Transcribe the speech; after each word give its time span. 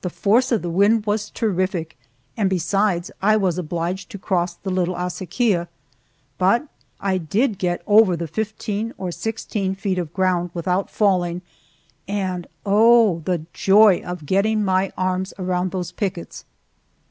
The 0.00 0.08
force 0.08 0.50
of 0.52 0.62
the 0.62 0.70
wind 0.70 1.04
was 1.04 1.28
terrific, 1.28 1.98
and 2.34 2.48
besides, 2.48 3.10
I 3.20 3.36
was 3.36 3.58
obliged 3.58 4.08
to 4.08 4.18
cross 4.18 4.54
the 4.54 4.70
little 4.70 4.94
acequia. 4.96 5.68
But 6.38 6.66
I 6.98 7.18
did 7.18 7.58
get 7.58 7.82
over 7.86 8.16
the 8.16 8.26
fifteen 8.26 8.94
or 8.96 9.12
sixteen 9.12 9.74
feet 9.74 9.98
of 9.98 10.14
ground 10.14 10.48
without 10.54 10.88
falling, 10.88 11.42
and 12.08 12.46
oh, 12.64 13.20
the 13.26 13.42
joy 13.52 14.00
of 14.00 14.24
getting 14.24 14.64
my 14.64 14.92
arms 14.96 15.34
around 15.38 15.72
those 15.72 15.92
pickets! 15.92 16.46